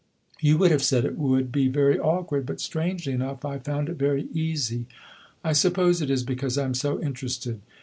[0.39, 3.97] You would have said it would be very awkward; but, strangely enough, I found it
[3.97, 4.87] very easy.
[5.43, 7.61] I suppose it is because I am so interested.